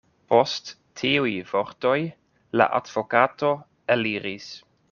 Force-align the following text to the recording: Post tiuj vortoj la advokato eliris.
Post 0.31 0.71
tiuj 1.01 1.33
vortoj 1.51 1.93
la 2.61 2.69
advokato 2.81 3.55
eliris. 3.99 4.53